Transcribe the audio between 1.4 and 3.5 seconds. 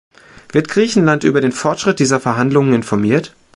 den Fortschritt dieser Verhandlungen informiert?